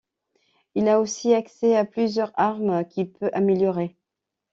[0.73, 3.95] Il a aussi accès à plusieurs armes qu'il peut améliorer.